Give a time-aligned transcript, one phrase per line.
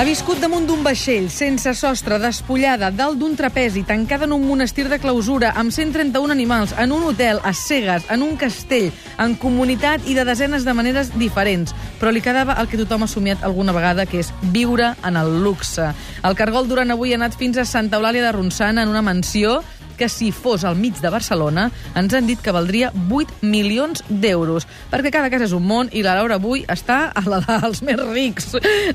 [0.00, 4.86] Ha viscut damunt d'un vaixell, sense sostre, despullada, dalt d'un trapezi, tancada en un monestir
[4.88, 8.86] de clausura, amb 131 animals, en un hotel, a cegues, en un castell,
[9.20, 11.74] en comunitat i de desenes de maneres diferents.
[12.00, 15.42] Però li quedava el que tothom ha somiat alguna vegada, que és viure en el
[15.44, 15.90] luxe.
[16.24, 19.58] El Cargol durant avui ha anat fins a Santa Eulàlia de Ronçana, en una mansió
[20.00, 21.66] que si fos al mig de Barcelona
[21.98, 26.00] ens han dit que valdria 8 milions d'euros, perquè cada casa és un món i
[26.06, 28.54] la Laura avui està a la dels més rics.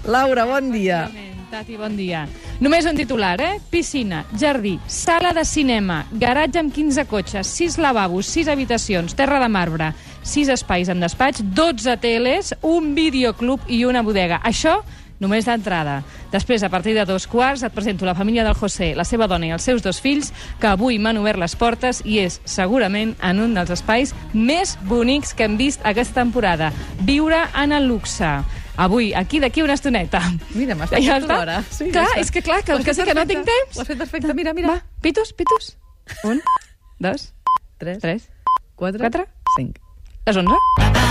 [0.09, 1.05] Laura, bon dia.
[1.51, 2.23] Tati, bon dia.
[2.59, 3.59] Només un titular, eh?
[3.69, 9.51] Piscina, jardí, sala de cinema, garatge amb 15 cotxes, 6 lavabos, 6 habitacions, terra de
[9.53, 9.93] marbre,
[10.25, 14.41] 6 espais amb despatx, 12 teles, un videoclub i una bodega.
[14.41, 14.79] Això
[15.19, 16.01] només d'entrada.
[16.31, 19.47] Després, a partir de dos quarts, et presento la família del José, la seva dona
[19.47, 23.39] i els seus dos fills, que avui m'han obert les portes i és, segurament, en
[23.39, 26.71] un dels espais més bonics que hem vist aquesta temporada.
[27.01, 28.27] Viure en el luxe.
[28.77, 30.19] Avui, aquí, d'aquí una estoneta.
[30.53, 31.61] Mira, m'has fet Ja l'hora.
[31.71, 33.77] Sí, clar, és que clar, que que sí que no tinc temps.
[33.77, 34.67] Ho has fet perfecte, mira, mira.
[34.67, 35.77] Va, pitos, pitos.
[36.23, 36.41] Un,
[36.99, 37.31] dos,
[37.77, 38.29] Tres, tres,
[38.75, 39.79] quatre, quatre, cinc.
[40.25, 41.04] les onze.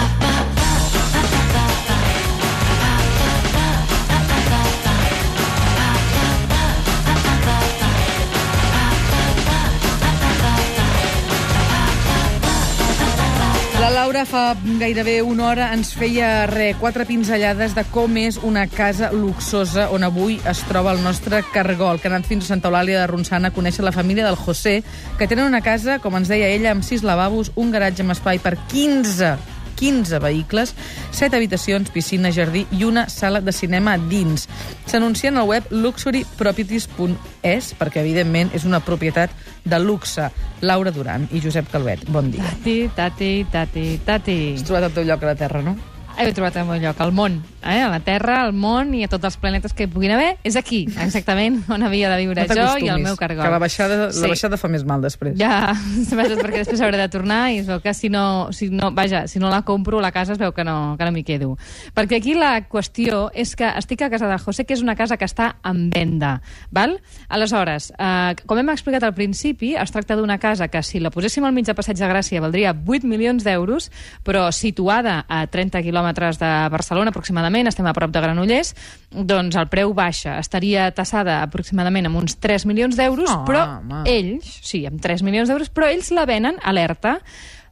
[13.84, 18.62] La Laura fa gairebé una hora ens feia re, quatre pinzellades de com és una
[18.64, 22.72] casa luxosa on avui es troba el nostre cargol, que ha anat fins a Santa
[22.72, 24.78] Eulàlia de Ronçana a conèixer la família del José,
[25.18, 28.40] que tenen una casa, com ens deia ella, amb sis lavabos, un garatge amb espai
[28.40, 30.74] per 15 15 vehicles,
[31.10, 34.48] 7 habitacions, piscina, jardí i una sala de cinema dins.
[34.86, 39.30] S'anuncien al web luxuryproperties.es perquè, evidentment, és una propietat
[39.64, 40.30] de luxe.
[40.60, 42.44] Laura Duran i Josep Calvet, bon dia.
[42.44, 44.38] Tati, tati, tati, tati.
[44.54, 45.76] Has trobat el teu lloc a la Terra, no?
[46.18, 47.80] He trobat el meu lloc, al món, eh?
[47.82, 50.36] a la Terra, al món i a tots els planetes que puguin haver.
[50.44, 53.42] És aquí, exactament, on havia de viure jo i el meu cargol.
[53.44, 54.20] Que la baixada, Sí.
[54.22, 55.34] la baixada fa més mal després.
[55.40, 55.72] Ja,
[56.18, 59.26] vaja, perquè després hauré de tornar i es veu que si no, si no, vaja,
[59.28, 61.56] si no la compro la casa es veu que no, que no m'hi quedo.
[61.96, 65.16] Perquè aquí la qüestió és que estic a casa del José, que és una casa
[65.18, 66.36] que està en venda.
[66.70, 67.00] Val?
[67.28, 71.44] Aleshores, eh, com hem explicat al principi, es tracta d'una casa que si la poséssim
[71.44, 73.90] al mig de Passeig de Gràcia valdria 8 milions d'euros,
[74.22, 76.03] però situada a 30 quilòmetres
[76.38, 78.74] de Barcelona aproximadament, estem a prop de Granollers,
[79.10, 80.38] doncs el preu baixa.
[80.38, 84.02] Estaria tassada aproximadament amb uns 3 milions d'euros, Oh, però home.
[84.10, 87.20] ells, sí, amb 3 milions d'euros, però ells la venen, alerta,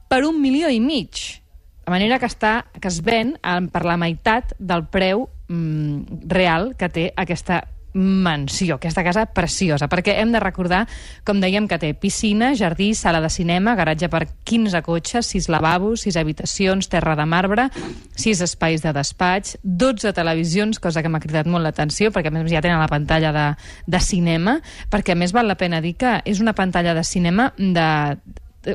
[0.08, 1.40] per un milió i mig.
[1.84, 3.36] De manera que, està, que es ven
[3.72, 10.16] per la meitat del preu mm, real que té aquesta mansió, aquesta casa preciosa, perquè
[10.20, 10.86] hem de recordar,
[11.28, 16.06] com dèiem, que té piscina, jardí, sala de cinema, garatge per 15 cotxes, 6 lavabos,
[16.06, 17.68] 6 habitacions, terra de marbre,
[18.16, 22.50] 6 espais de despatx, 12 televisions, cosa que m'ha cridat molt l'atenció, perquè a més
[22.50, 23.48] ja tenen la pantalla de,
[23.86, 24.58] de cinema,
[24.90, 27.90] perquè a més val la pena dir que és una pantalla de cinema de,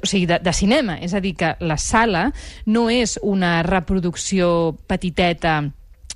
[0.01, 0.97] o sigui, de, de cinema.
[1.01, 2.28] És a dir, que la sala
[2.66, 5.61] no és una reproducció petiteta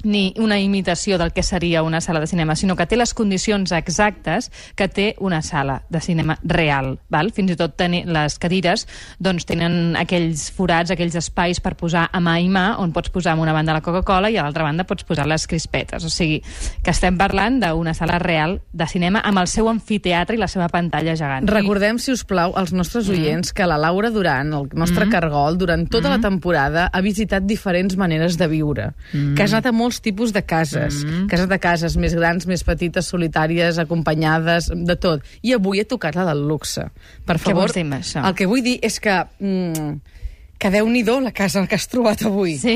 [0.03, 3.71] ni una imitació del que seria una sala de cinema, sinó que té les condicions
[3.71, 6.99] exactes que té una sala de cinema real.
[7.09, 7.31] Val?
[7.31, 8.87] Fins i tot les cadires
[9.19, 13.33] doncs, tenen aquells forats, aquells espais per posar a mà i mà, on pots posar
[13.33, 16.03] amb una banda la Coca-Cola i a l'altra banda pots posar les crispetes.
[16.05, 16.41] O sigui,
[16.83, 20.69] que estem parlant d'una sala real de cinema amb el seu anfiteatre i la seva
[20.69, 21.49] pantalla gegant.
[21.49, 23.11] Recordem, si us plau, als nostres Mm.
[23.11, 26.11] oients que la Laura Duran, el nostre cargol, durant tota Mm.
[26.11, 28.91] la temporada ha visitat diferents maneres de viure.
[29.35, 31.01] Que has anat a molts tipus de cases.
[31.03, 31.27] Mm.
[31.35, 35.25] Anat a cases més grans, més petites, solitàries, acompanyades, de tot.
[35.43, 36.87] I avui he tocat la del luxe.
[37.25, 38.23] Per Què favor, vols dir amb això?
[38.23, 39.19] el que vull dir és que...
[39.41, 39.99] Mm,
[40.61, 42.53] que déu-n'hi-do la casa que has trobat avui.
[42.61, 42.75] Sí,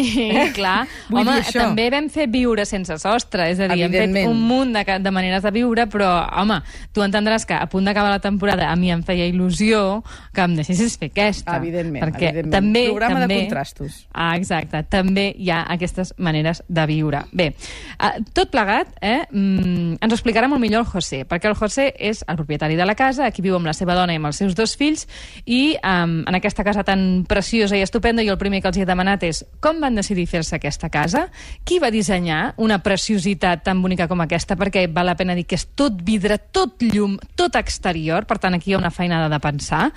[0.57, 0.87] clar.
[1.11, 4.73] Vull home, també vam fer viure sense sostre, és a dir, hem fet un munt
[4.73, 6.09] de, de maneres de viure, però,
[6.41, 6.57] home,
[6.95, 10.01] tu entendràs que a punt d'acabar la temporada a mi em feia il·lusió
[10.33, 11.59] que em deixessis fer aquesta.
[11.59, 12.55] Evidentment, perquè evidentment.
[12.55, 14.01] També, Programa de també, contrastos.
[14.13, 14.81] Ah, exacte.
[14.89, 17.21] També hi ha aquestes maneres de viure.
[17.37, 21.59] Bé, eh, tot plegat, eh, mm, ens ho explicarà molt millor el José, perquè el
[21.59, 24.31] José és el propietari de la casa, aquí viu amb la seva dona i amb
[24.31, 25.05] els seus dos fills,
[25.45, 28.85] i um, en aquesta casa tan preciosa i estupenda, jo el primer que els he
[28.87, 31.25] demanat és com van decidir fer-se aquesta casa?
[31.67, 34.57] Qui va dissenyar una preciositat tan bonica com aquesta?
[34.59, 38.57] Perquè val la pena dir que és tot vidre, tot llum, tot exterior, per tant
[38.57, 39.89] aquí hi ha una feinada de pensar,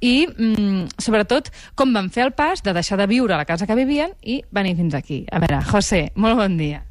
[0.00, 3.66] i mm, sobretot com van fer el pas de deixar de viure a la casa
[3.66, 5.24] que vivien i venir fins aquí.
[5.30, 6.84] A veure, José, molt bon dia.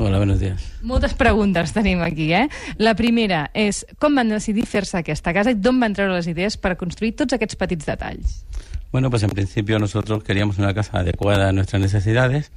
[0.00, 0.62] Hola, buenos días.
[0.82, 2.44] Moltes preguntes tenim aquí, eh?
[2.78, 6.54] La primera és com van decidir fer-se aquesta casa i d'on van treure les idees
[6.54, 8.44] per construir tots aquests petits detalls?
[8.90, 12.50] Bueno, pues en principio nosotros queríamos una casa adecuada a nuestras necesidades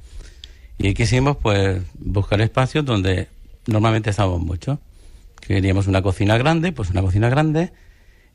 [0.78, 3.28] y quisimos pues buscar espacios donde
[3.66, 4.80] normalmente estamos mucho.
[5.40, 7.72] Queríamos una cocina grande, pues una cocina grande,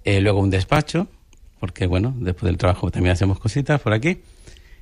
[0.04, 1.08] eh, luego un despacho,
[1.60, 4.22] porque bueno, después del trabajo también hacemos cositas por aquí,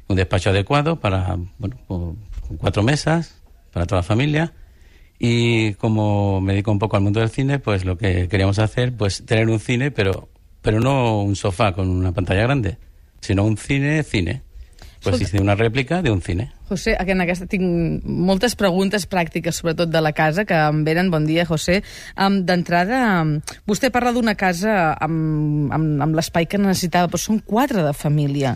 [0.08, 2.18] un despacho adecuado para, bueno, con
[2.58, 3.42] cuatro mesas,
[3.72, 4.54] para toda la familia,
[5.20, 8.94] y como me dedico un poco al mundo del cine, pues lo que queríamos hacer,
[8.96, 10.28] pues tener un cine, pero,
[10.62, 12.78] pero no un sofá con una pantalla grande,
[13.22, 14.42] sino un cine, cine.
[15.06, 15.24] Pues Escolta.
[15.24, 16.52] hice una réplica de un cine.
[16.68, 21.12] José, en aquesta tinc moltes preguntes pràctiques, sobretot de la casa, que em venen.
[21.14, 21.84] Bon dia, José.
[22.18, 23.36] Um, D'entrada, um,
[23.70, 28.56] vostè parla d'una casa amb, amb, amb l'espai que necessitava, però són quatre de família.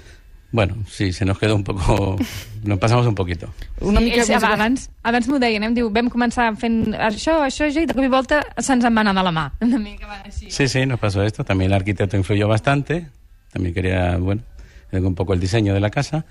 [0.52, 2.18] Bueno, sí, se nos quedó un poco,
[2.64, 3.54] nos pasamos un poquito.
[3.82, 4.44] Una sí, mica ells, més...
[4.44, 8.02] abans, abans m'ho deien, em diu, vam començar fent això, això, això, i de cop
[8.02, 9.46] i volta se'ns en va anar de la mà.
[9.70, 10.50] Una mica va així.
[10.50, 11.46] Sí, sí, nos pasó esto.
[11.46, 13.06] También el arquitecto influyó bastante.
[13.52, 14.44] También quería, bueno,
[14.92, 16.26] un poco el diseño de la casa.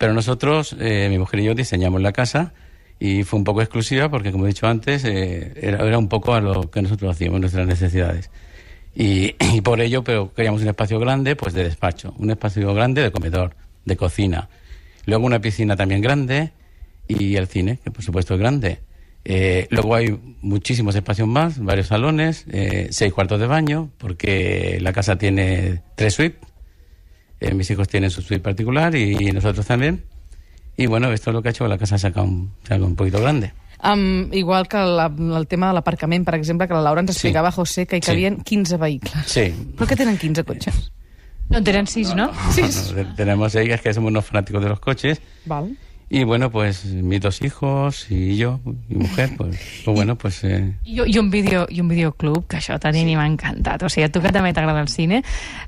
[0.00, 2.54] Pero nosotros, eh, mi mujer y yo, diseñamos la casa
[2.98, 6.40] y fue un poco exclusiva porque, como he dicho antes, eh, era, un poco a
[6.40, 8.30] lo que nosotros hacíamos, nuestras necesidades.
[8.94, 13.02] Y, y por ello, pero queríamos un espacio grande, pues de despacho, un espacio grande
[13.02, 14.48] de comedor, de cocina.
[15.04, 16.52] Luego una piscina también grande
[17.06, 18.80] y el cine, que por supuesto es grande.
[19.26, 22.46] Eh, luego hay muchísimos espacios más, varios salones,
[22.88, 26.49] seis cuartos de baño, porque la casa tiene tres suites.
[27.40, 30.04] Eh, mis hijos tienen su suite particular y, y nosotros también.
[30.76, 32.96] Y bueno, esto es lo que ha hecho que la casa se haga un, un
[32.96, 33.52] poquito grande.
[33.82, 37.16] Um, igual que la, el tema de l'aparcament, per exemple, que la Laura ens Sí.
[37.16, 38.06] explicava, José, que hi Sí.
[38.06, 39.24] cabien 15 vehicles.
[39.26, 39.54] Sí.
[39.76, 40.92] Però que tenen 15 cotxes?
[41.48, 42.30] No, en tenen sis, no?
[42.52, 42.60] Sí.
[42.60, 45.20] Bueno, te- tenemos ellas que somos unos fanáticos de los coches.
[45.46, 45.76] Val.
[46.12, 50.74] Y bueno, pues mis dos hijos y yo, mi mujer, pues, pues bueno, pues eh,
[50.84, 53.12] I, i, un vídeo, I un videoclub, que això tenim sí.
[53.14, 53.84] i m'ha encantat.
[53.86, 55.20] O sigui, a tu que també t'agrada el cine,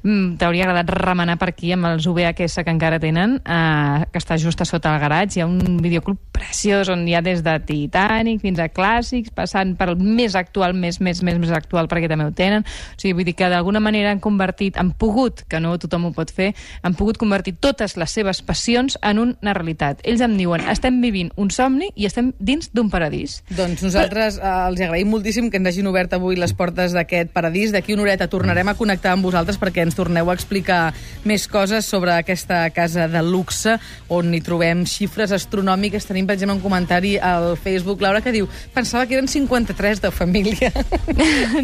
[0.02, 4.34] mm, t'hauria agradat remenar per aquí amb els VHS que encara tenen, eh, que està
[4.34, 5.38] just a sota el garatge.
[5.38, 9.76] Hi ha un videoclub preciós on hi ha des de Titanic fins a clàssics, passant
[9.78, 12.66] per el més actual, més, més, més, més actual, perquè també ho tenen.
[12.66, 16.12] O sigui, vull dir que d'alguna manera han convertit, han pogut, que no tothom ho
[16.18, 16.50] pot fer,
[16.82, 20.02] han pogut convertir totes les seves passions en una realitat.
[20.02, 23.40] Ells em diuen, estem vivint un somni i estem dins d'un paradís.
[23.52, 27.72] Doncs nosaltres eh, els agraïm moltíssim que ens hagin obert avui les portes d'aquest paradís.
[27.74, 30.80] D'aquí una horeta tornarem a connectar amb vosaltres perquè ens torneu a explicar
[31.28, 33.76] més coses sobre aquesta casa de luxe
[34.12, 36.08] on hi trobem xifres astronòmiques.
[36.08, 40.10] Tenim, per exemple, un comentari al Facebook, Laura, que diu pensava que eren 53 de
[40.10, 40.72] família.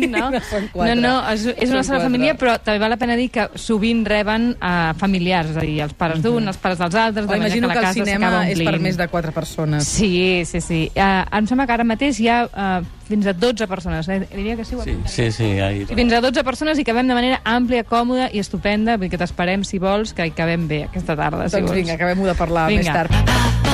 [0.09, 0.38] No, no
[0.75, 4.05] no, no és, és una sola família, però també val la pena dir que sovint
[4.09, 7.38] reben uh, familiars, és a dir, els pares d'un, els pares dels altres, O de
[7.38, 9.87] manera imagino que que el casa cinema s'acaba és per més de quatre persones.
[9.88, 10.81] Sí, sí, sí.
[10.94, 14.08] Uh, em sembla que ara mateix hi ha uh, fins a 12 persones.
[14.08, 14.20] Eh?
[14.34, 15.87] Diria que sí, ho sí, sí, sí, ahí.
[15.87, 18.99] Fins a 12 persones i que de manera àmplia, còmoda i estupenda.
[18.99, 21.81] Vull que t'esperem, si vols, que hi acabem bé aquesta tarda, si Doncs vols.
[21.82, 22.84] vinga, acabem-ho de parlar Vinga.
[22.84, 23.68] més tard.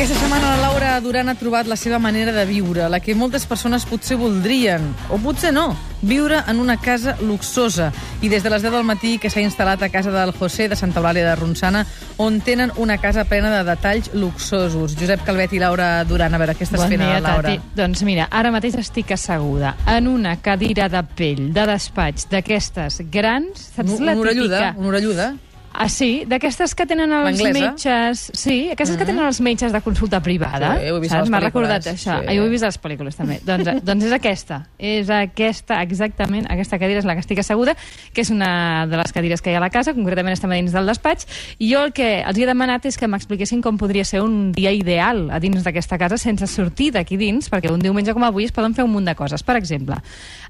[0.00, 3.42] Aquesta setmana la Laura Duran ha trobat la seva manera de viure, la que moltes
[3.44, 7.90] persones potser voldrien, o potser no, viure en una casa luxosa.
[8.24, 10.78] I des de les 10 del matí que s'ha instal·lat a casa del José de
[10.80, 11.82] Santa Eulàlia de Ronçana,
[12.16, 14.96] on tenen una casa plena de detalls luxosos.
[14.96, 17.52] Josep Calvet i Laura Duran, a veure, què estàs Bon fent, dia, Laura?
[17.52, 17.76] Tati.
[17.82, 23.68] Doncs mira, ara mateix estic asseguda en una cadira de pell de despatx d'aquestes grans,
[23.76, 24.74] saps la una orelluda, típica?
[24.80, 25.30] una orelluda.
[25.72, 27.70] Ah, sí, d'aquestes que tenen els L'anglesa?
[27.70, 28.24] metges...
[28.36, 30.72] Sí, aquestes que tenen els metges de consulta privada.
[30.80, 31.28] Sí, ho he vist a saps?
[31.28, 32.16] les M'ha recordat això.
[32.18, 32.26] sí.
[32.26, 33.38] Ah, jo ho he vist a les pel·lícules, també.
[33.46, 34.58] doncs, doncs és aquesta.
[34.76, 36.48] És aquesta, exactament.
[36.50, 37.76] Aquesta cadira és la que estic asseguda,
[38.12, 40.74] que és una de les cadires que hi ha a la casa, concretament estem dins
[40.74, 41.28] del despatx,
[41.62, 44.72] i jo el que els he demanat és que m'expliquessin com podria ser un dia
[44.74, 48.52] ideal a dins d'aquesta casa sense sortir d'aquí dins, perquè un diumenge com avui es
[48.52, 49.46] poden fer un munt de coses.
[49.46, 49.96] Per exemple,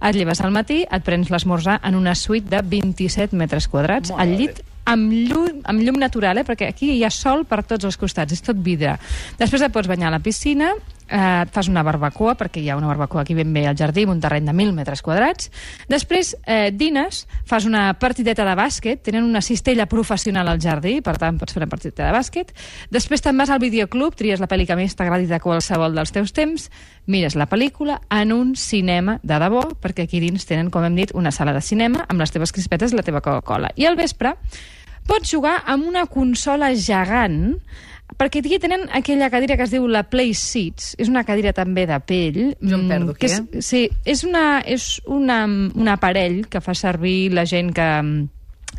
[0.00, 4.22] et lleves al matí, et prens l'esmorzar en una suite de 27 metres quadrats, Mare
[4.24, 6.46] al llit amb llum, amb llum natural, eh?
[6.46, 8.96] perquè aquí hi ha sol per tots els costats, és tot vidre.
[9.40, 10.72] Després et pots banyar a la piscina,
[11.10, 14.06] eh, et fas una barbacoa, perquè hi ha una barbacoa aquí ben bé al jardí,
[14.06, 15.50] amb un terreny de 1.000 metres quadrats.
[15.90, 21.16] Després eh, dines, fas una partideta de bàsquet, tenen una cistella professional al jardí, per
[21.18, 22.54] tant pots fer una partideta de bàsquet.
[22.94, 26.32] Després te'n vas al videoclub, tries la pel·li que més t'agradi de qualsevol dels teus
[26.36, 26.70] temps,
[27.10, 31.14] mires la pel·lícula en un cinema de debò, perquè aquí dins tenen, com hem dit,
[31.14, 33.74] una sala de cinema amb les teves crispetes i la teva Coca-Cola.
[33.76, 34.36] I al vespre
[35.08, 37.56] pots jugar amb una consola gegant
[38.18, 41.86] perquè aquí tenen aquella cadira que es diu la Play Seats, és una cadira també
[41.90, 42.40] de pell.
[42.60, 46.74] Jo em mm, perdo que és, Sí, és, una, és una, un aparell que fa
[46.74, 47.88] servir la gent que,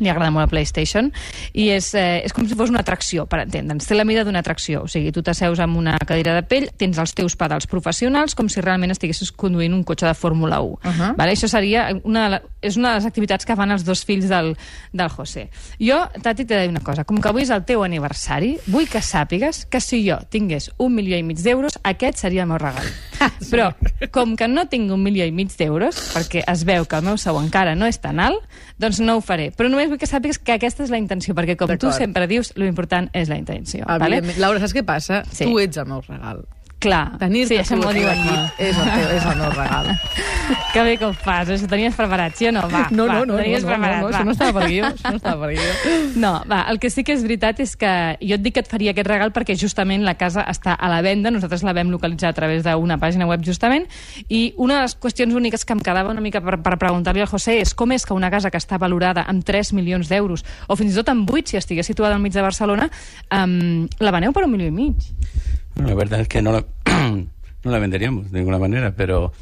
[0.00, 1.10] li agrada molt la PlayStation,
[1.52, 3.86] i és, eh, és com si fos una atracció, per entendre'ns.
[3.86, 6.98] Té la mida d'una atracció, o sigui, tu t'asseus amb una cadira de pell, tens
[6.98, 10.72] els teus pedals professionals com si realment estiguessis conduint un cotxe de Fórmula 1.
[10.72, 11.16] Uh -huh.
[11.16, 11.32] vale?
[11.32, 14.28] Això seria una de la, és una de les activitats que fan els dos fills
[14.28, 14.56] del,
[14.92, 15.50] del José.
[15.78, 17.04] Jo, Tati, t'he de dir una cosa.
[17.04, 20.94] Com que avui és el teu aniversari, vull que sàpigues que si jo tingués un
[20.94, 22.86] milió i mig d'euros, aquest seria el meu regal.
[23.52, 23.70] Però,
[24.14, 27.18] com que no tinc un milió i mig d'euros, perquè es veu que el meu
[27.20, 28.44] sou encara no és tan alt,
[28.82, 29.50] doncs no ho faré.
[29.56, 32.54] Però només vull que sàpigues que aquesta és la intenció, perquè com tu sempre dius,
[32.56, 33.86] lo important és la intenció.
[33.86, 34.22] Vale?
[34.42, 35.22] Laura, saps què passa?
[35.30, 35.46] Sí.
[35.46, 36.44] Tu ets el meu regal.
[36.82, 37.02] Clar.
[37.20, 39.92] Tenir-te sí, això m'ho tu aquí és el, teu, és el meu regal.
[40.72, 42.64] Que bé que ho fas, això tenies preparat, sí o no?
[42.68, 44.10] Va, No, va, no, no, no, tenies no, no, preparat, no, va.
[44.16, 45.94] això no estava per guió, això no estava per guió.
[46.20, 48.70] No, va, el que sí que és veritat és que jo et dic que et
[48.70, 52.32] faria aquest regal perquè justament la casa està a la venda, nosaltres la vam localitzar
[52.32, 53.86] a través d'una pàgina web justament,
[54.28, 57.30] i una de les qüestions úniques que em quedava una mica per, per preguntar-li al
[57.30, 60.76] José és com és que una casa que està valorada amb 3 milions d'euros, o
[60.80, 62.90] fins i tot amb 8 si estigués situada al mig de Barcelona,
[63.30, 65.12] um, la veneu per un milió i mig.
[65.76, 66.64] La verdad es que no la,
[67.64, 69.32] no la venderíamos de ninguna manera, pero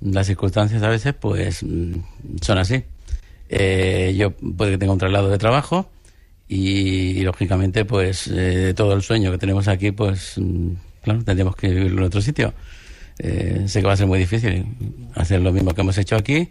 [0.00, 1.94] las circunstancias a veces pues mm,
[2.40, 2.84] son así.
[3.48, 5.88] Eh, yo puede que tenga un traslado de trabajo
[6.48, 10.70] y, y, lógicamente pues eh, todo el sueño que tenemos aquí pues mm,
[11.02, 12.54] claro tendríamos que vivirlo en otro sitio.
[13.18, 14.66] Eh, sé que va a ser muy difícil
[15.14, 16.48] hacer lo mismo que hemos hecho aquí,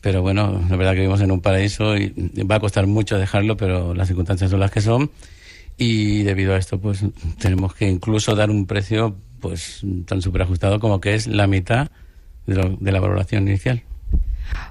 [0.00, 2.12] pero bueno, la verdad que vivimos en un paraíso y
[2.50, 5.10] va a costar mucho dejarlo, pero las circunstancias son las que son
[5.76, 7.04] y debido a esto pues
[7.38, 11.88] tenemos que incluso dar un precio pues tan superajustado como que es la mitad
[12.46, 13.82] de, lo, de la valoración inicial.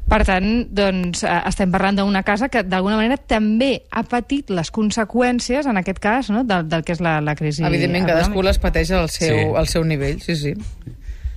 [0.08, 4.70] Per tant, doncs, eh, estem parlant d'una casa que d'alguna manera també ha patit les
[4.72, 6.44] conseqüències, en aquest cas, no?
[6.46, 8.50] del, del que és la, la crisi Evidentment, cadascú econòmica.
[8.52, 9.48] les pateix al seu, Sí.
[9.58, 10.54] al seu nivell, sí, sí.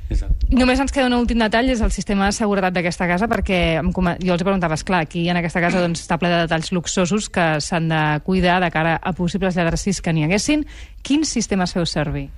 [0.08, 0.46] Exacto.
[0.48, 3.58] I Només ens queda un últim detall, és el sistema de seguretat d'aquesta casa, perquè
[3.80, 7.28] em jo els preguntava, esclar, aquí en aquesta casa doncs, està ple de detalls luxosos
[7.32, 10.64] que s'han de cuidar de cara a possibles lladrecis que n'hi haguessin.
[11.02, 12.28] Quins sistemes feu servir?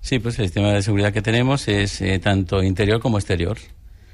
[0.00, 3.58] Sí, pues el sistema de seguridad que tenemos es eh, tanto interior como exterior.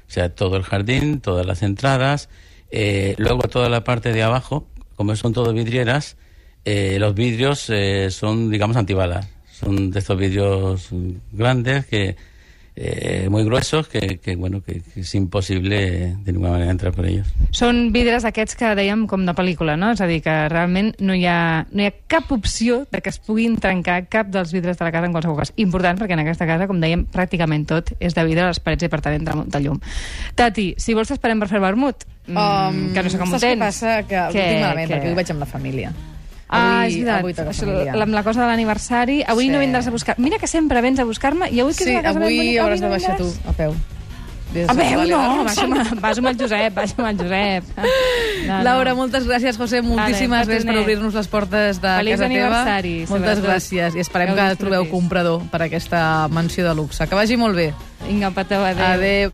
[0.07, 2.29] O sea, todo el jardín, todas las entradas,
[2.71, 6.17] eh, luego toda la parte de abajo, como son todo vidrieras,
[6.65, 7.71] eh, los vidrios
[8.09, 9.27] son, digamos, antibalas.
[9.51, 10.89] Son de estos vidrios
[11.31, 12.15] grandes que
[12.81, 17.05] eh, muy gruesos que, que, bueno que, que es imposible de ninguna manera entrar por
[17.05, 17.27] ellos.
[17.51, 19.91] Són vidres aquests que dèiem com de pel·lícula, no?
[19.91, 23.11] És a dir, que realment no hi ha, no hi ha cap opció de que
[23.11, 25.51] es puguin trencar cap dels vidres de la casa en qualsevol cas.
[25.59, 28.87] Important, perquè en aquesta casa, com dèiem, pràcticament tot és de vidre a les parets
[28.87, 29.81] i per tant entra molta llum.
[30.39, 32.07] Tati, si vols t'esperem per fer el vermut.
[32.29, 33.59] Mm, que no sé com ho saps què tens.
[33.65, 33.97] passa?
[34.07, 34.95] Que ho Què, tinc malament, què?
[34.95, 35.91] perquè avui vaig amb la família.
[36.49, 37.19] Ah, és veritat.
[37.19, 37.65] avui toca Això,
[38.01, 39.23] amb la cosa de l'aniversari.
[39.27, 39.51] Avui Sí.
[39.51, 40.15] no vindràs a buscar.
[40.17, 42.37] Mira que sempre vens a buscar-me i avui que Sí, és una casa ben avui
[42.37, 43.73] bonica, hauràs de no baixar tu, a peu.
[44.51, 47.63] Des A veu, no, vas amb, vas amb el Josep, vas amb el Josep.
[48.49, 48.63] No, no.
[48.63, 49.83] Laura, moltes gràcies, José.
[49.83, 52.63] Moltíssimes gràcies per obrir-nos les portes de Feliç casa teva.
[52.63, 53.43] Moltes sobretot.
[53.45, 57.05] gràcies i esperem Que que trobeu comprador per aquesta mansió de luxe.
[57.05, 57.73] Que vagi molt bé.
[58.07, 58.85] Vinga, petó, adéu.
[58.85, 59.27] Adéu.